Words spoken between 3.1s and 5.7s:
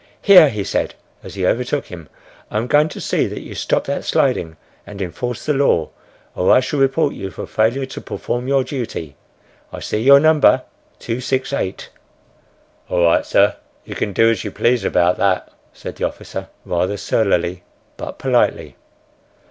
that you stop that sliding and enforce the